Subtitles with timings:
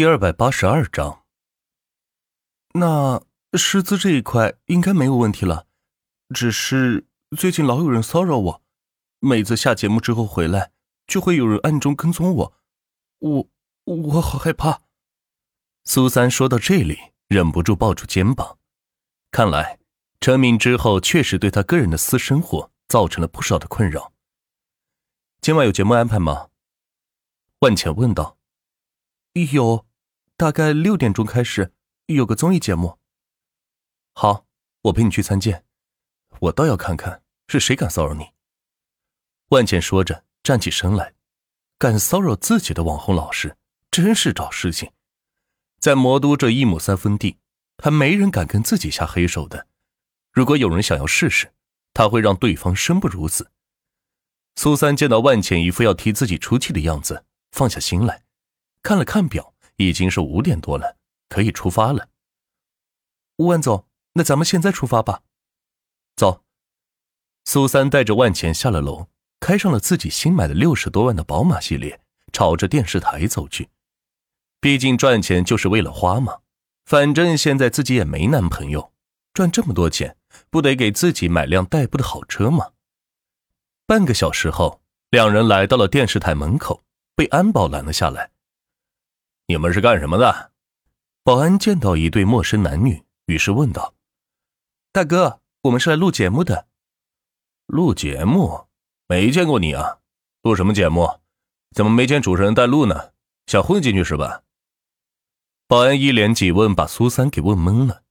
[0.00, 1.26] 第二百八十二章。
[2.72, 5.66] 那师资这一块应该没有问题了，
[6.34, 8.62] 只是最近老有人骚扰我，
[9.18, 10.72] 每次下节目之后回来，
[11.06, 12.54] 就会有人暗中跟踪我，
[13.18, 13.48] 我
[13.84, 14.80] 我好害怕。
[15.84, 16.98] 苏三说到这里，
[17.28, 18.56] 忍不住抱住肩膀，
[19.30, 19.80] 看来
[20.18, 24.14] 成名之后确实对他个人的私生活造成了不少的困扰。
[25.42, 26.48] 今晚有节目安排吗？
[27.58, 28.38] 万浅问道。
[29.52, 29.86] 有，
[30.40, 31.74] 大概六点钟开始
[32.06, 32.98] 有个综艺节目。
[34.14, 34.46] 好，
[34.84, 35.66] 我陪你去参见。
[36.38, 38.24] 我倒要看看是谁敢骚扰你。
[39.48, 41.12] 万茜说着站起身来，
[41.76, 43.54] 敢骚扰自己的网红老师，
[43.90, 44.90] 真是找事情。
[45.78, 47.36] 在魔都这一亩三分地，
[47.76, 49.66] 还没人敢跟自己下黑手的。
[50.32, 51.52] 如果有人想要试试，
[51.92, 53.50] 他会让对方生不如死。
[54.56, 58.22] 苏三见到万茜一副要替自己出气的样子，放下心来。
[58.82, 60.98] 看了看表，已经是五点多了，
[61.30, 62.08] 可以出发了。
[63.36, 65.22] 万总，那咱们现在出发吧。
[66.16, 66.42] 走。
[67.46, 69.08] 苏三带着万钱下了楼，
[69.40, 73.70] 开上了自己新买的六十多万的宝马系列，朝着电视台走去。
[74.60, 76.40] 毕竟赚钱就是为了花嘛，
[76.84, 78.92] 反正现在自己也没男朋友，
[79.32, 80.18] 赚这么多钱，
[80.50, 82.72] 不得给自己买辆代步的好车吗？
[83.86, 86.84] 半个小时后，两人来到了电视台门口，
[87.16, 88.30] 被安保拦了下来。
[89.50, 90.52] 你们是干什么的？
[91.24, 93.94] 保安见到一对陌生男女，于是问道
[94.94, 96.68] ：“大哥，我们是来录节目的。
[97.66, 98.68] 录节目？
[99.08, 99.98] 没见过你啊！
[100.42, 101.18] 录什么节目？
[101.74, 103.10] 怎么没见主持人带路呢？
[103.46, 104.44] 想混进去是吧？”
[105.66, 108.04] 保安一连几问，把苏三给问懵了。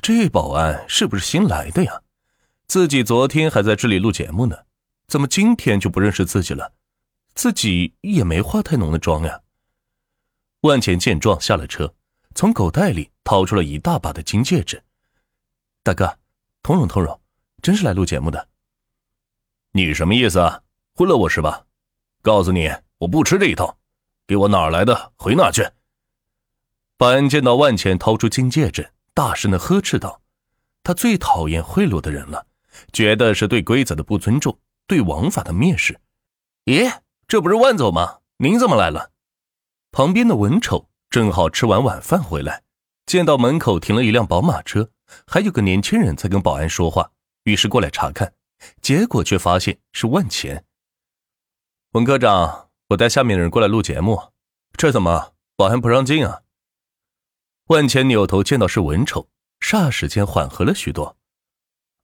[0.00, 2.00] 这保安是不是新来的呀？
[2.68, 4.56] 自己昨天还在这里录节目呢，
[5.08, 6.74] 怎么今天就不认识自己了？
[7.34, 9.40] 自己也没化太浓的妆呀。
[10.66, 11.94] 万钱见状下了车，
[12.34, 14.82] 从口袋里掏出了一大把的金戒指。
[15.82, 16.18] 大哥，
[16.62, 17.18] 通融通融，
[17.62, 18.48] 真是来录节目的。
[19.72, 20.62] 你什么意思啊？
[20.94, 21.66] 混了我是吧？
[22.22, 23.78] 告诉你，我不吃这一套，
[24.26, 25.66] 给我哪儿来的回哪去。
[26.96, 30.22] 保安见到万钱掏出金戒指，大声的呵斥道
[30.82, 32.46] ：“他最讨厌贿赂的人了，
[32.92, 36.00] 觉得是对规则的不尊重，对王法的蔑视。”
[36.64, 38.18] 咦，这不是万总吗？
[38.38, 39.12] 您怎么来了？
[39.96, 42.64] 旁边的文丑正好吃完晚饭回来，
[43.06, 44.90] 见到门口停了一辆宝马车，
[45.26, 47.12] 还有个年轻人在跟保安说话，
[47.44, 48.34] 于是过来查看，
[48.82, 50.66] 结果却发现是万钱。
[51.92, 54.34] 文科长，我带下面的人过来录节目，
[54.76, 56.42] 这怎么保安不让进啊？
[57.68, 59.30] 万钱扭头见到是文丑，
[59.60, 61.16] 霎时间缓和了许多。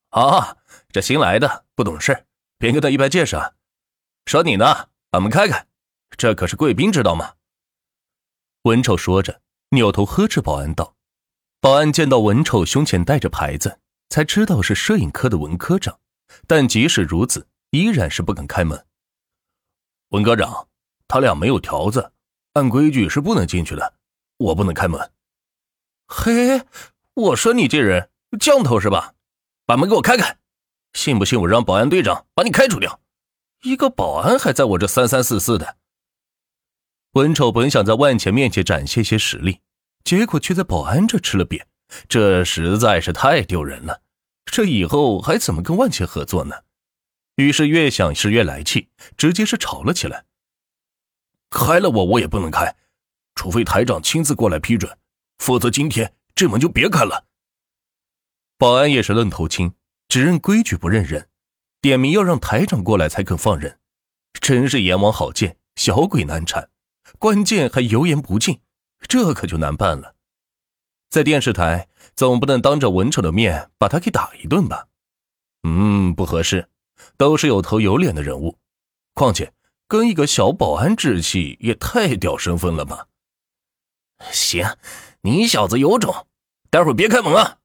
[0.08, 0.56] 啊，
[0.90, 2.24] 这新来的不懂事，
[2.56, 3.52] 别跟他一般见识啊。
[4.24, 5.66] 说你呢，把门开开，
[6.16, 7.34] 这可是贵宾，知道吗？
[8.62, 9.40] 文丑说着，
[9.70, 10.94] 扭头呵斥保安道
[11.60, 15.98] ：“保安见到文丑胸前带着牌子，才知道是摄影科的文科长，
[16.46, 18.86] 但即使如此，依然是不肯开门。
[20.10, 20.68] 文科长，
[21.08, 22.12] 他俩没有条子，
[22.52, 23.94] 按规矩是不能进去的，
[24.36, 25.10] 我不能开门。
[26.06, 26.62] 嘿，
[27.14, 29.14] 我说你这人犟头是吧？
[29.66, 30.38] 把门给我开开，
[30.92, 33.00] 信不信我让保安队长把你开除掉？
[33.62, 35.78] 一个保安还在我这三三四四的。”
[37.12, 39.60] 文丑本想在万钱面前展现些实力，
[40.02, 41.62] 结果却在保安这吃了瘪，
[42.08, 44.00] 这实在是太丢人了。
[44.46, 46.56] 这以后还怎么跟万钱合作呢？
[47.36, 50.24] 于是越想是越来气，直接是吵了起来。
[51.50, 52.74] 开了我我也不能开，
[53.34, 54.96] 除非台长亲自过来批准，
[55.36, 57.26] 否则今天这门就别开了。
[58.56, 59.74] 保安也是愣头青，
[60.08, 61.28] 只认规矩不认人，
[61.82, 63.78] 点名要让台长过来才肯放人，
[64.32, 66.70] 真是阎王好见，小鬼难缠。
[67.18, 68.60] 关键还油盐不进，
[69.08, 70.14] 这可就难办了。
[71.10, 74.88] 在电视台总不能当着文丑的面把他给打一顿吧？
[75.62, 76.68] 嗯，不合适，
[77.16, 78.58] 都是有头有脸的人物，
[79.14, 79.52] 况且
[79.86, 83.08] 跟一个小保安置气也太掉身份了吧？
[84.30, 84.76] 行，
[85.20, 86.26] 你小子有种，
[86.70, 87.58] 待会儿别开门啊！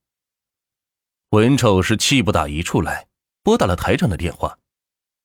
[1.30, 3.08] 文丑是气不打一处来，
[3.42, 4.58] 拨打了台长的电话。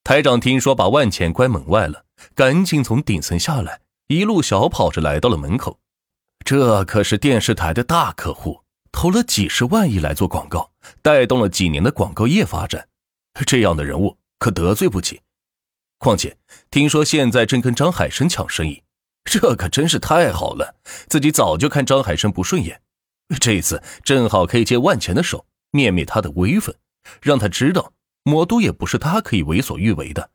[0.03, 2.05] 台长听说把万钱关门外了，
[2.35, 3.81] 赶紧从顶层下来。
[4.07, 5.79] 一路小跑着来到了门口，
[6.43, 10.71] 这可是电视台的大客户，投了几十万亿来做广告，
[11.01, 12.89] 带动了几年的广告业发展。
[13.45, 15.21] 这样的人物可得罪不起。
[15.97, 16.37] 况且
[16.69, 18.83] 听说现在正跟张海生抢生意，
[19.23, 20.75] 这可真是太好了。
[21.07, 22.81] 自己早就看张海生不顺眼，
[23.39, 26.75] 这次正好可以借万钱的手灭灭他的威风，
[27.21, 30.29] 让他知道魔都也不是他可以为所欲为的。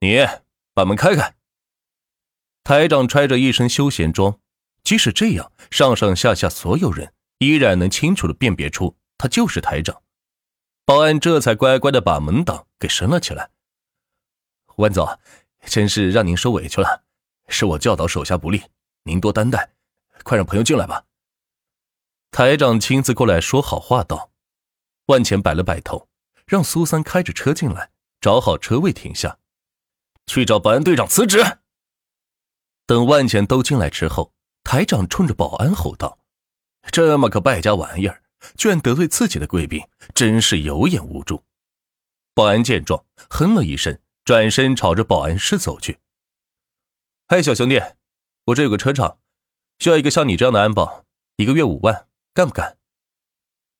[0.00, 0.26] 你
[0.72, 1.34] 把门开开。
[2.68, 4.40] 台长穿着一身休闲装，
[4.84, 10.02] 即使这样，上上下下所有人依然能清楚的辨别出他就是台长。
[10.84, 13.48] 保安这才乖乖的把门挡给升了起来。
[14.76, 15.18] 万总，
[15.64, 17.04] 真是让您受委屈了，
[17.48, 18.62] 是我教导手下不力，
[19.04, 19.72] 您多担待，
[20.22, 21.06] 快让朋友进来吧。
[22.30, 24.30] 台长亲自过来说好话道。
[25.06, 26.06] 万钱摆了摆头，
[26.44, 29.38] 让苏三开着车进来，找好车位停下，
[30.26, 31.42] 去找保安队长辞职。
[32.88, 34.32] 等万钱都进来之后，
[34.64, 36.20] 台长冲着保安吼道
[36.90, 38.22] ：“这么个败家玩意儿，
[38.56, 41.44] 居然得罪自己的贵宾，真是有眼无珠。”
[42.32, 45.98] 保安见状，哼了一声，转身朝着保安室走去。
[47.28, 47.78] “嗨，小兄弟，
[48.46, 49.18] 我这有个车厂，
[49.80, 51.04] 需要一个像你这样的安保，
[51.36, 52.78] 一个月五万，干不干？”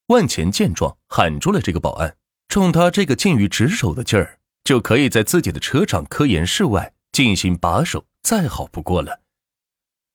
[0.08, 2.18] 万钱见状，喊住了这个保安，
[2.48, 8.04] 冲他这个近于职守的劲儿，就可以在自己的车厂科研室外进行把守。
[8.28, 9.22] 再好不过了。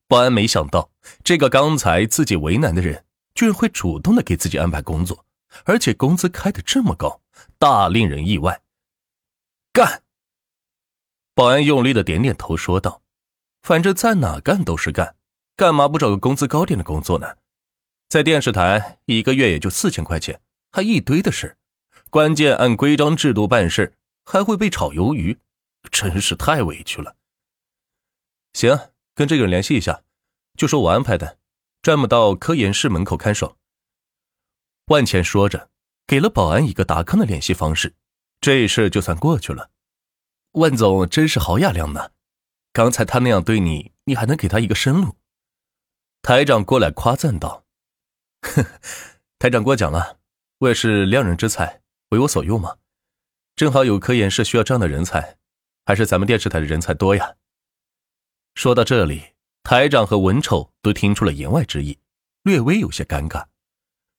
[0.08, 0.92] 保安没想到，
[1.24, 5.26] 这个刚才自己为难的人，居然会主动的给自己安排工作，
[5.66, 7.22] 而且工资开的这么高，
[7.58, 8.62] 大令人意外。
[9.72, 10.04] 干！
[11.34, 13.02] 保安用力的点点头，说道
[13.64, 15.16] ：“反正在哪干都是干，
[15.56, 17.38] 干嘛不找个工资高点的工作呢？
[18.10, 20.40] 在电视台一个月也就四千块钱，
[20.72, 21.58] 还一堆的事，
[22.12, 25.40] 关键按规章制度办事，还会被炒鱿鱼，
[25.90, 27.16] 真是太委屈了。”
[28.54, 30.04] 行，跟这个人联系一下，
[30.56, 31.38] 就说我安排的，
[31.82, 33.58] 专门到科研室门口看守。
[34.88, 35.70] 万钱说着，
[36.06, 37.96] 给了保安一个达康的联系方式，
[38.40, 39.72] 这事就算过去了。
[40.52, 42.12] 万总真是好雅量呢，
[42.72, 45.18] 刚才他那样对你，你还能给他一个生路。
[46.22, 47.66] 台长过来夸赞道
[48.42, 48.66] ：“呵，
[49.40, 50.20] 台长过奖了，
[50.60, 52.78] 我也是量人之才，为我所用嘛。
[53.56, 55.38] 正好有科研室需要这样的人才，
[55.86, 57.36] 还是咱们电视台的人才多呀。”
[58.56, 59.34] 说到这里，
[59.64, 61.98] 台长和文丑都听出了言外之意，
[62.44, 63.46] 略微有些尴尬。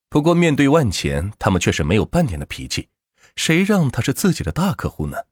[0.08, 2.88] 不过面对万钱，他们却是没有半点的脾气。
[3.36, 5.25] 谁让他是自己的大客户呢？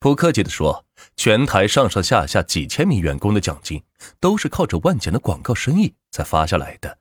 [0.00, 0.84] 不客气的说，
[1.16, 3.84] 全台上上下下几千名员工的奖金，
[4.18, 6.98] 都是靠着万钱的广告生意才发下来的。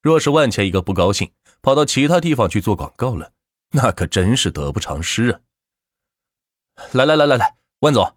[0.00, 3.32] 若是万钱一个不高兴，跑到其他地方去做广告了，
[3.70, 5.40] 那可真是得不偿失啊！
[6.92, 8.16] 来来来来来，万总，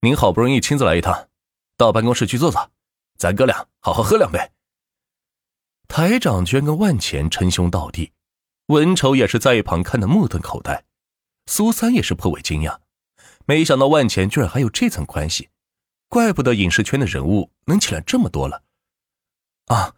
[0.00, 1.28] 您好不容易亲自来一趟。
[1.76, 2.70] 到办公室去坐坐，
[3.16, 4.52] 咱哥俩好好喝两杯。
[5.88, 8.12] 台长居然跟万钱称兄道弟，
[8.66, 10.84] 文丑也是在一旁看得目瞪口呆，
[11.46, 12.78] 苏三也是颇为惊讶，
[13.44, 15.50] 没想到万钱居然还有这层关系，
[16.08, 18.62] 怪不得影视圈的人物能起来这么多了。
[19.66, 19.94] 啊，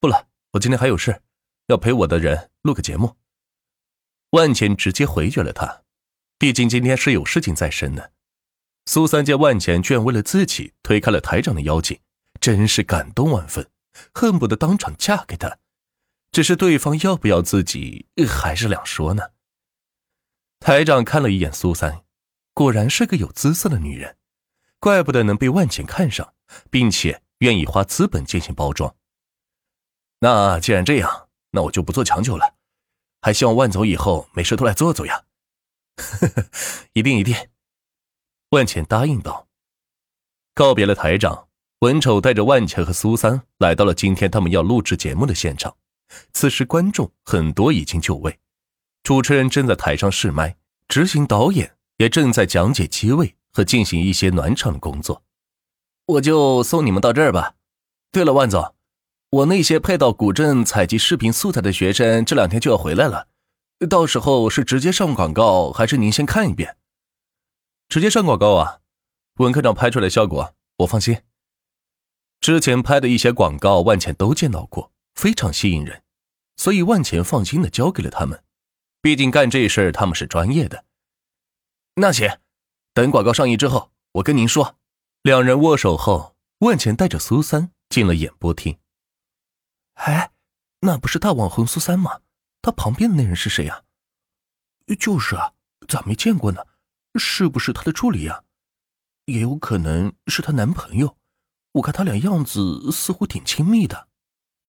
[0.00, 1.22] 不了，我今天还有事，
[1.66, 3.16] 要陪我的人录个节目。
[4.30, 5.82] 万钱直接回绝了他，
[6.38, 8.12] 毕竟今天是有事情在身的。
[8.88, 12.00] 苏三见万钱居然为了自己推开了台长的邀请，
[12.40, 13.68] 真是感动万分，
[14.14, 15.58] 恨不得当场嫁给他。
[16.32, 19.22] 只是对方要不要自己还是两说呢。
[20.58, 22.02] 台长看了一眼苏三，
[22.54, 24.16] 果然是个有姿色的女人，
[24.80, 26.32] 怪不得能被万钱看上，
[26.70, 28.96] 并且愿意花资本进行包装。
[30.20, 32.54] 那既然这样，那我就不做强求了，
[33.20, 35.24] 还希望万总以后没事都来坐坐呀。
[35.98, 36.46] 呵呵
[36.94, 37.36] 一定一定。
[38.50, 39.46] 万茜答应道
[40.54, 41.48] ：“告别了台长，
[41.80, 45.76] 文丑带着万茜和苏三来到了今天他们要录制节目的现场。
[46.32, 48.38] 此时观众很多已经就位，
[49.02, 50.56] 主持人正在台上试麦，
[50.88, 55.22] 执行导演也正在讲解机位和进行一些暖场的工作。
[56.06, 57.56] 我就送你们到这儿吧。
[58.10, 58.74] 对了，万总，
[59.28, 63.28] 我那些配到古镇采集视频素材的学生这两天就要回来了，
[63.90, 66.74] 到时候是直接上广告，还是您先看一遍？”
[67.88, 68.80] 直接上广告啊！
[69.36, 71.22] 文科长拍出来效果，我放心。
[72.38, 76.02] 之前拍的一些广告，万钱都见到过，非常吸引人，
[76.58, 78.44] 所以万钱放心的交给了他们。
[79.00, 80.84] 毕竟干这事他们是专业的。
[81.94, 82.28] 那行，
[82.92, 84.76] 等广告上映之后，我跟您说。
[85.22, 88.78] 两人握手后，万钱带着苏三进了演播厅。
[89.94, 90.30] 哎，
[90.80, 92.20] 那不是大网红苏三吗？
[92.60, 93.84] 他旁边的那人是谁呀？
[94.98, 95.54] 就是啊，
[95.88, 96.62] 咋没见过呢？
[97.18, 98.44] 是不是她的助理呀？
[99.26, 101.18] 也有可能是她男朋友。
[101.72, 104.07] 我看他俩样子似乎挺亲密的。